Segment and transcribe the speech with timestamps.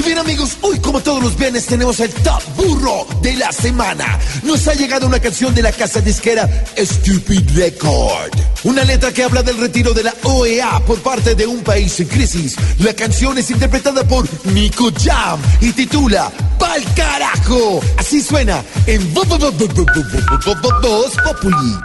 [0.00, 4.18] Y bien amigos, hoy como todos los viernes tenemos el top burro de la semana.
[4.44, 8.30] Nos ha llegado una canción de la casa disquera Stupid Record.
[8.64, 12.08] Una letra que habla del retiro de la OEA por parte de un país en
[12.08, 12.56] crisis.
[12.78, 17.82] La canción es interpretada por Nico Jam y titula Pal carajo.
[17.98, 21.76] Así suena en Voz Populi.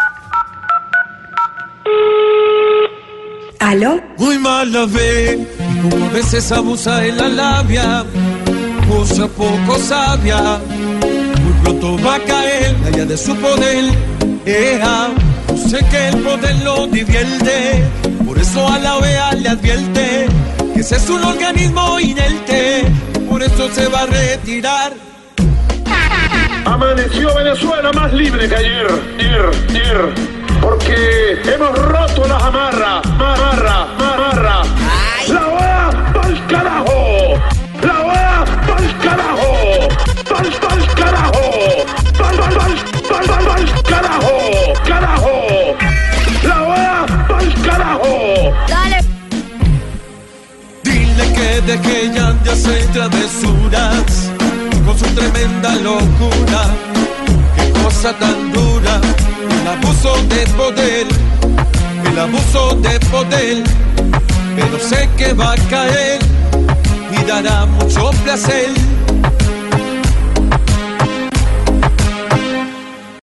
[3.60, 4.02] ¿Aló?
[4.18, 5.46] Muy mala ve,
[5.94, 8.04] a veces abusa de la labia,
[8.90, 10.60] cosa poco sabia,
[11.42, 13.86] muy pronto va a caer allá de su poder.
[14.46, 15.10] Ea,
[15.50, 17.84] yo sé que el poder lo divierte,
[18.26, 20.28] por eso a la OEA le advierte
[20.74, 22.84] que ese es un organismo inerte,
[23.30, 24.94] por eso se va a retirar.
[26.66, 28.88] Amaneció Venezuela más libre que ayer,
[29.20, 30.36] ayer, ayer.
[30.62, 31.78] Porque hemos
[51.56, 54.30] Dile que ya de hacer travesuras
[54.86, 56.66] con su tremenda locura.
[57.56, 59.00] Qué cosa tan dura,
[59.62, 61.08] el abuso de poder,
[62.12, 63.64] el abuso de poder.
[64.58, 66.20] Pero sé que va a caer
[67.12, 68.72] y dará mucho placer